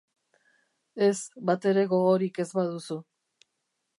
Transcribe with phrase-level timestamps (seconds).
[1.07, 1.11] Ez,
[1.51, 3.01] batere gogorik ez baduzu.